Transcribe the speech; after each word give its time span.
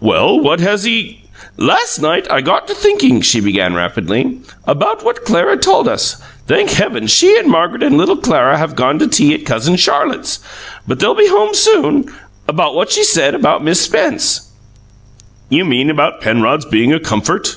"Well, 0.00 0.40
what 0.40 0.58
has 0.58 0.82
he" 0.82 1.22
"Last 1.56 2.00
night 2.02 2.26
I 2.28 2.40
got 2.40 2.66
to 2.66 2.74
thinking," 2.74 3.20
she 3.20 3.38
began 3.38 3.74
rapidly, 3.74 4.38
"about 4.66 5.04
what 5.04 5.24
Clara 5.24 5.56
told 5.56 5.86
us 5.86 6.16
thank 6.48 6.70
Heaven 6.70 7.06
she 7.06 7.38
and 7.38 7.46
Margaret 7.48 7.84
and 7.84 7.96
little 7.96 8.16
Clara 8.16 8.58
have 8.58 8.74
gone 8.74 8.98
to 8.98 9.06
tea 9.06 9.34
at 9.34 9.46
Cousin 9.46 9.76
Charlotte's! 9.76 10.40
but 10.88 10.98
they'll 10.98 11.14
be 11.14 11.28
home 11.28 11.54
soon 11.54 12.12
about 12.48 12.74
what 12.74 12.90
she 12.90 13.04
said 13.04 13.36
about 13.36 13.62
Miss 13.62 13.80
Spence" 13.80 14.50
"You 15.48 15.64
mean 15.64 15.90
about 15.90 16.20
Penrod's 16.20 16.64
being 16.64 16.92
a 16.92 16.98
comfort?" 16.98 17.54